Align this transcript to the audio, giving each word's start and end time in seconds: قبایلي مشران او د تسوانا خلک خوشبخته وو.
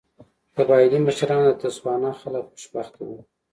قبایلي 0.57 0.99
مشران 1.05 1.41
او 1.47 1.53
د 1.53 1.57
تسوانا 1.63 2.11
خلک 2.21 2.43
خوشبخته 2.51 3.01
وو. 3.07 3.19